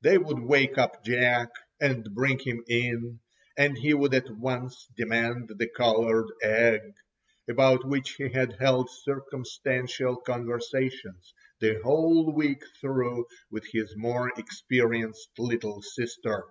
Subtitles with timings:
[0.00, 3.20] They would wake up Jack and bring him in,
[3.58, 6.80] and he would at once demand the coloured egg,
[7.46, 15.38] about which he had held circumstantial conversations the whole week through with his more experienced
[15.38, 16.46] little sister.